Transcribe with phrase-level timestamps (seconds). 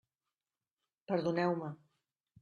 [1.11, 1.69] Perdoneu-me.